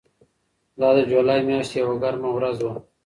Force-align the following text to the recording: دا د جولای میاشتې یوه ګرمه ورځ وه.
دا 0.79 0.89
د 0.97 0.99
جولای 1.11 1.39
میاشتې 1.47 1.75
یوه 1.83 1.95
ګرمه 2.03 2.29
ورځ 2.33 2.57
وه. 2.65 2.73